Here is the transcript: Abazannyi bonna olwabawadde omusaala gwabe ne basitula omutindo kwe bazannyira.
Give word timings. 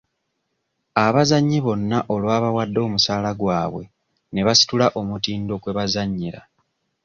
Abazannyi 1.05 1.59
bonna 1.65 1.97
olwabawadde 2.13 2.79
omusaala 2.87 3.31
gwabe 3.39 3.83
ne 4.33 4.41
basitula 4.47 4.87
omutindo 4.99 5.53
kwe 5.61 5.71
bazannyira. 5.77 6.41